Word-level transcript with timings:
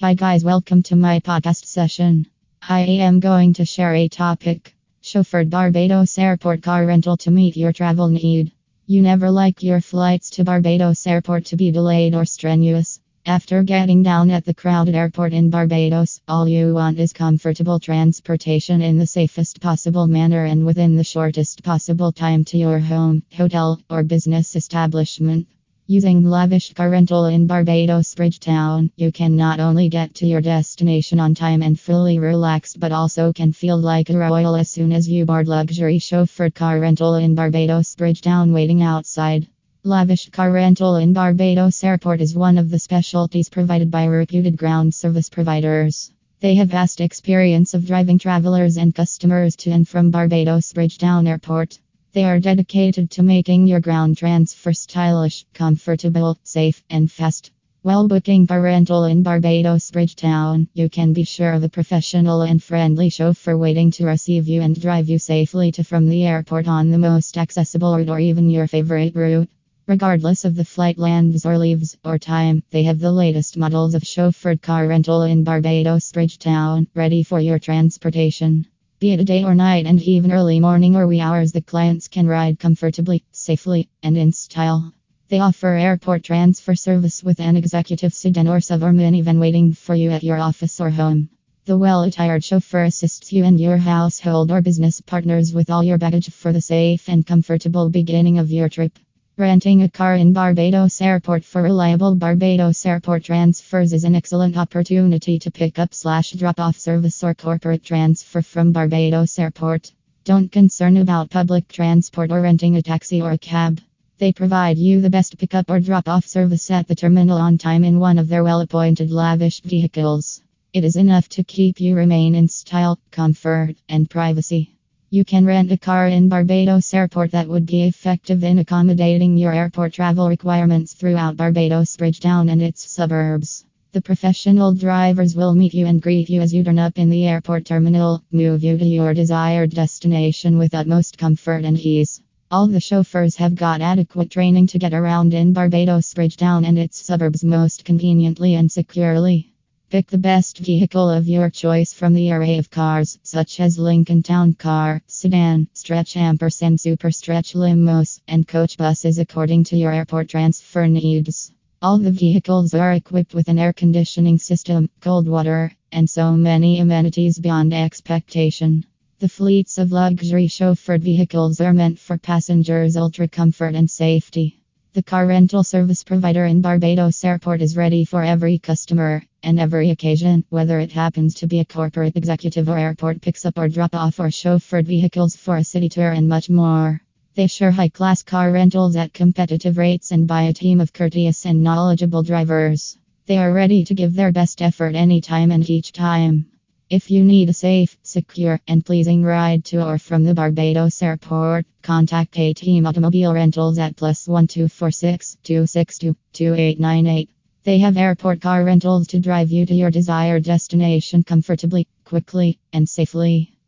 Hi, 0.00 0.14
guys, 0.14 0.44
welcome 0.44 0.84
to 0.84 0.94
my 0.94 1.18
podcast 1.18 1.64
session. 1.64 2.28
I 2.62 2.82
am 2.82 3.18
going 3.18 3.54
to 3.54 3.64
share 3.64 3.96
a 3.96 4.06
topic 4.06 4.76
chauffeured 5.02 5.50
Barbados 5.50 6.16
Airport 6.20 6.62
car 6.62 6.86
rental 6.86 7.16
to 7.16 7.32
meet 7.32 7.56
your 7.56 7.72
travel 7.72 8.06
need. 8.06 8.52
You 8.86 9.02
never 9.02 9.28
like 9.28 9.64
your 9.64 9.80
flights 9.80 10.30
to 10.30 10.44
Barbados 10.44 11.04
Airport 11.04 11.46
to 11.46 11.56
be 11.56 11.72
delayed 11.72 12.14
or 12.14 12.24
strenuous. 12.24 13.00
After 13.26 13.64
getting 13.64 14.04
down 14.04 14.30
at 14.30 14.44
the 14.44 14.54
crowded 14.54 14.94
airport 14.94 15.32
in 15.32 15.50
Barbados, 15.50 16.20
all 16.28 16.48
you 16.48 16.74
want 16.74 17.00
is 17.00 17.12
comfortable 17.12 17.80
transportation 17.80 18.82
in 18.82 18.98
the 18.98 19.06
safest 19.08 19.60
possible 19.60 20.06
manner 20.06 20.44
and 20.44 20.64
within 20.64 20.94
the 20.94 21.02
shortest 21.02 21.64
possible 21.64 22.12
time 22.12 22.44
to 22.44 22.56
your 22.56 22.78
home, 22.78 23.24
hotel, 23.36 23.80
or 23.90 24.04
business 24.04 24.54
establishment. 24.54 25.48
Using 25.90 26.22
lavish 26.22 26.74
car 26.74 26.90
rental 26.90 27.24
in 27.24 27.46
Barbados 27.46 28.14
Bridgetown, 28.14 28.90
you 28.96 29.10
can 29.10 29.36
not 29.36 29.58
only 29.58 29.88
get 29.88 30.14
to 30.16 30.26
your 30.26 30.42
destination 30.42 31.18
on 31.18 31.34
time 31.34 31.62
and 31.62 31.80
fully 31.80 32.18
relaxed, 32.18 32.78
but 32.78 32.92
also 32.92 33.32
can 33.32 33.54
feel 33.54 33.78
like 33.78 34.10
a 34.10 34.18
royal 34.18 34.54
as 34.54 34.68
soon 34.68 34.92
as 34.92 35.08
you 35.08 35.24
board 35.24 35.48
luxury 35.48 35.98
chauffeured 35.98 36.54
car 36.54 36.78
rental 36.78 37.14
in 37.14 37.34
Barbados 37.34 37.94
Bridgetown 37.94 38.52
waiting 38.52 38.82
outside. 38.82 39.48
Lavish 39.82 40.28
car 40.28 40.52
rental 40.52 40.96
in 40.96 41.14
Barbados 41.14 41.82
Airport 41.82 42.20
is 42.20 42.36
one 42.36 42.58
of 42.58 42.68
the 42.68 42.78
specialties 42.78 43.48
provided 43.48 43.90
by 43.90 44.04
reputed 44.04 44.58
ground 44.58 44.92
service 44.92 45.30
providers. 45.30 46.12
They 46.40 46.56
have 46.56 46.68
vast 46.68 47.00
experience 47.00 47.72
of 47.72 47.86
driving 47.86 48.18
travelers 48.18 48.76
and 48.76 48.94
customers 48.94 49.56
to 49.56 49.70
and 49.70 49.88
from 49.88 50.10
Barbados 50.10 50.70
Bridgetown 50.70 51.26
Airport. 51.26 51.78
They 52.18 52.24
are 52.24 52.40
dedicated 52.40 53.12
to 53.12 53.22
making 53.22 53.68
your 53.68 53.78
ground 53.78 54.16
transfer 54.16 54.72
stylish, 54.72 55.46
comfortable, 55.54 56.36
safe, 56.42 56.82
and 56.90 57.08
fast. 57.08 57.52
While 57.82 58.08
booking 58.08 58.48
car 58.48 58.60
rental 58.60 59.04
in 59.04 59.22
Barbados 59.22 59.92
Bridgetown, 59.92 60.66
you 60.74 60.88
can 60.88 61.12
be 61.12 61.22
sure 61.22 61.52
of 61.52 61.62
a 61.62 61.68
professional 61.68 62.42
and 62.42 62.60
friendly 62.60 63.08
chauffeur 63.08 63.56
waiting 63.56 63.92
to 63.92 64.06
receive 64.06 64.48
you 64.48 64.62
and 64.62 64.80
drive 64.80 65.08
you 65.08 65.20
safely 65.20 65.70
to 65.70 65.84
from 65.84 66.08
the 66.08 66.24
airport 66.24 66.66
on 66.66 66.90
the 66.90 66.98
most 66.98 67.38
accessible 67.38 67.96
route 67.96 68.08
or 68.08 68.18
even 68.18 68.50
your 68.50 68.66
favorite 68.66 69.14
route. 69.14 69.48
Regardless 69.86 70.44
of 70.44 70.56
the 70.56 70.64
flight 70.64 70.98
lands 70.98 71.46
or 71.46 71.56
leaves 71.56 71.96
or 72.04 72.18
time, 72.18 72.64
they 72.70 72.82
have 72.82 72.98
the 72.98 73.12
latest 73.12 73.56
models 73.56 73.94
of 73.94 74.02
chauffeured 74.02 74.60
car 74.60 74.88
rental 74.88 75.22
in 75.22 75.44
Barbados 75.44 76.10
Bridgetown, 76.10 76.88
ready 76.96 77.22
for 77.22 77.38
your 77.38 77.60
transportation. 77.60 78.66
Be 79.00 79.12
it 79.12 79.20
a 79.20 79.24
day 79.24 79.44
or 79.44 79.54
night 79.54 79.86
and 79.86 80.02
even 80.02 80.32
early 80.32 80.58
morning 80.58 80.96
or 80.96 81.06
wee 81.06 81.20
hours, 81.20 81.52
the 81.52 81.60
clients 81.60 82.08
can 82.08 82.26
ride 82.26 82.58
comfortably, 82.58 83.22
safely, 83.30 83.88
and 84.02 84.16
in 84.16 84.32
style. 84.32 84.92
They 85.28 85.38
offer 85.38 85.68
airport 85.68 86.24
transfer 86.24 86.74
service 86.74 87.22
with 87.22 87.38
an 87.38 87.56
executive 87.56 88.12
sedan 88.12 88.48
or 88.48 88.60
sub 88.60 88.82
or 88.82 88.92
minivan 88.92 89.38
waiting 89.38 89.72
for 89.72 89.94
you 89.94 90.10
at 90.10 90.24
your 90.24 90.38
office 90.38 90.80
or 90.80 90.90
home. 90.90 91.28
The 91.66 91.78
well 91.78 92.02
attired 92.02 92.42
chauffeur 92.42 92.82
assists 92.84 93.32
you 93.32 93.44
and 93.44 93.60
your 93.60 93.76
household 93.76 94.50
or 94.50 94.62
business 94.62 95.00
partners 95.00 95.54
with 95.54 95.70
all 95.70 95.84
your 95.84 95.98
baggage 95.98 96.30
for 96.30 96.52
the 96.52 96.60
safe 96.60 97.08
and 97.08 97.24
comfortable 97.24 97.90
beginning 97.90 98.40
of 98.40 98.50
your 98.50 98.68
trip. 98.68 98.98
Renting 99.38 99.82
a 99.84 99.88
car 99.88 100.16
in 100.16 100.32
Barbados 100.32 101.00
Airport 101.00 101.44
for 101.44 101.62
reliable 101.62 102.16
Barbados 102.16 102.84
Airport 102.84 103.22
transfers 103.22 103.92
is 103.92 104.02
an 104.02 104.16
excellent 104.16 104.56
opportunity 104.56 105.38
to 105.38 105.52
pick 105.52 105.78
up 105.78 105.94
slash 105.94 106.32
drop 106.32 106.58
off 106.58 106.76
service 106.76 107.22
or 107.22 107.34
corporate 107.34 107.84
transfer 107.84 108.42
from 108.42 108.72
Barbados 108.72 109.38
Airport. 109.38 109.92
Don't 110.24 110.50
concern 110.50 110.96
about 110.96 111.30
public 111.30 111.68
transport 111.68 112.32
or 112.32 112.40
renting 112.40 112.74
a 112.74 112.82
taxi 112.82 113.22
or 113.22 113.30
a 113.30 113.38
cab. 113.38 113.80
They 114.18 114.32
provide 114.32 114.76
you 114.76 115.00
the 115.00 115.08
best 115.08 115.38
pickup 115.38 115.70
or 115.70 115.78
drop 115.78 116.08
off 116.08 116.26
service 116.26 116.68
at 116.72 116.88
the 116.88 116.96
terminal 116.96 117.38
on 117.38 117.58
time 117.58 117.84
in 117.84 118.00
one 118.00 118.18
of 118.18 118.26
their 118.26 118.42
well 118.42 118.60
appointed 118.60 119.12
lavish 119.12 119.60
vehicles. 119.60 120.42
It 120.72 120.82
is 120.82 120.96
enough 120.96 121.28
to 121.28 121.44
keep 121.44 121.80
you 121.80 121.94
remain 121.94 122.34
in 122.34 122.48
style, 122.48 122.98
comfort, 123.12 123.76
and 123.88 124.10
privacy. 124.10 124.77
You 125.10 125.24
can 125.24 125.46
rent 125.46 125.72
a 125.72 125.78
car 125.78 126.06
in 126.06 126.28
Barbados 126.28 126.92
Airport 126.92 127.30
that 127.30 127.48
would 127.48 127.64
be 127.64 127.84
effective 127.84 128.44
in 128.44 128.58
accommodating 128.58 129.38
your 129.38 129.54
airport 129.54 129.94
travel 129.94 130.28
requirements 130.28 130.92
throughout 130.92 131.34
Barbados 131.34 131.96
Bridgetown 131.96 132.50
and 132.50 132.60
its 132.60 132.90
suburbs. 132.90 133.64
The 133.92 134.02
professional 134.02 134.74
drivers 134.74 135.34
will 135.34 135.54
meet 135.54 135.72
you 135.72 135.86
and 135.86 136.02
greet 136.02 136.28
you 136.28 136.42
as 136.42 136.52
you 136.52 136.62
turn 136.62 136.78
up 136.78 136.98
in 136.98 137.08
the 137.08 137.26
airport 137.26 137.64
terminal, 137.64 138.22
move 138.32 138.62
you 138.62 138.76
to 138.76 138.84
your 138.84 139.14
desired 139.14 139.70
destination 139.70 140.58
with 140.58 140.74
utmost 140.74 141.16
comfort 141.16 141.64
and 141.64 141.78
ease. 141.78 142.20
All 142.50 142.66
the 142.66 142.78
chauffeurs 142.78 143.36
have 143.36 143.54
got 143.54 143.80
adequate 143.80 144.30
training 144.30 144.66
to 144.66 144.78
get 144.78 144.92
around 144.92 145.32
in 145.32 145.54
Barbados 145.54 146.12
Bridgetown 146.12 146.66
and 146.66 146.78
its 146.78 147.02
suburbs 147.02 147.42
most 147.42 147.86
conveniently 147.86 148.56
and 148.56 148.70
securely. 148.70 149.54
Pick 149.90 150.08
the 150.08 150.18
best 150.18 150.58
vehicle 150.58 151.08
of 151.08 151.26
your 151.26 151.48
choice 151.48 151.94
from 151.94 152.12
the 152.12 152.30
array 152.30 152.58
of 152.58 152.68
cars, 152.68 153.18
such 153.22 153.58
as 153.58 153.78
Lincoln 153.78 154.22
Town 154.22 154.52
Car, 154.52 155.00
Sedan, 155.06 155.66
Stretch 155.72 156.14
Ampersand 156.14 156.78
Super 156.78 157.10
Stretch 157.10 157.54
Limos, 157.54 158.20
and 158.28 158.46
Coach 158.46 158.76
Buses 158.76 159.18
according 159.18 159.64
to 159.64 159.78
your 159.78 159.90
airport 159.90 160.28
transfer 160.28 160.86
needs. 160.86 161.52
All 161.80 161.96
the 161.96 162.10
vehicles 162.10 162.74
are 162.74 162.92
equipped 162.92 163.32
with 163.32 163.48
an 163.48 163.58
air 163.58 163.72
conditioning 163.72 164.36
system, 164.36 164.90
cold 165.00 165.26
water, 165.26 165.72
and 165.90 166.10
so 166.10 166.32
many 166.32 166.80
amenities 166.80 167.38
beyond 167.38 167.72
expectation. 167.72 168.84
The 169.20 169.28
fleets 169.30 169.78
of 169.78 169.90
luxury 169.90 170.48
chauffeured 170.48 171.00
vehicles 171.00 171.62
are 171.62 171.72
meant 171.72 171.98
for 171.98 172.18
passengers' 172.18 172.98
ultra 172.98 173.26
comfort 173.26 173.74
and 173.74 173.90
safety. 173.90 174.57
The 174.94 175.02
car 175.02 175.26
rental 175.26 175.62
service 175.62 176.02
provider 176.02 176.46
in 176.46 176.62
Barbados 176.62 177.22
Airport 177.22 177.60
is 177.60 177.76
ready 177.76 178.06
for 178.06 178.24
every 178.24 178.58
customer 178.58 179.22
and 179.42 179.60
every 179.60 179.90
occasion, 179.90 180.44
whether 180.48 180.80
it 180.80 180.92
happens 180.92 181.34
to 181.34 181.46
be 181.46 181.60
a 181.60 181.64
corporate 181.66 182.16
executive 182.16 182.70
or 182.70 182.78
airport 182.78 183.20
picks 183.20 183.44
up 183.44 183.58
or 183.58 183.68
drop 183.68 183.94
off 183.94 184.18
or 184.18 184.30
chauffeured 184.30 184.86
vehicles 184.86 185.36
for 185.36 185.58
a 185.58 185.62
city 185.62 185.90
tour 185.90 186.10
and 186.12 186.26
much 186.26 186.48
more. 186.48 187.02
They 187.34 187.48
share 187.48 187.70
high 187.70 187.90
class 187.90 188.22
car 188.22 188.50
rentals 188.50 188.96
at 188.96 189.12
competitive 189.12 189.76
rates 189.76 190.10
and 190.10 190.26
by 190.26 190.44
a 190.44 190.54
team 190.54 190.80
of 190.80 190.94
courteous 190.94 191.44
and 191.44 191.62
knowledgeable 191.62 192.22
drivers. 192.22 192.96
They 193.26 193.36
are 193.36 193.52
ready 193.52 193.84
to 193.84 193.94
give 193.94 194.14
their 194.14 194.32
best 194.32 194.62
effort 194.62 194.94
anytime 194.94 195.50
and 195.50 195.68
each 195.68 195.92
time. 195.92 196.46
If 196.90 197.10
you 197.10 197.22
need 197.22 197.50
a 197.50 197.52
safe, 197.52 197.98
secure, 198.02 198.62
and 198.66 198.82
pleasing 198.82 199.22
ride 199.22 199.62
to 199.66 199.86
or 199.86 199.98
from 199.98 200.24
the 200.24 200.32
Barbados 200.32 201.02
airport, 201.02 201.66
contact 201.82 202.38
A 202.38 202.54
Team 202.54 202.86
Automobile 202.86 203.34
Rentals 203.34 203.78
at 203.78 203.94
plus 203.94 204.26
1246 204.26 205.36
262 205.42 206.16
2898. 206.32 207.28
They 207.64 207.78
have 207.80 207.98
airport 207.98 208.40
car 208.40 208.64
rentals 208.64 209.08
to 209.08 209.20
drive 209.20 209.50
you 209.50 209.66
to 209.66 209.74
your 209.74 209.90
desired 209.90 210.44
destination 210.44 211.24
comfortably, 211.24 211.86
quickly, 212.06 212.58
and 212.72 212.88
safely. 212.88 213.57